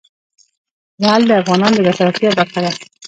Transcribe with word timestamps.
لعل 1.01 1.21
د 1.27 1.31
افغانانو 1.41 1.75
د 1.77 1.79
ګټورتیا 1.87 2.29
برخه 2.39 2.59
ده. 2.65 2.71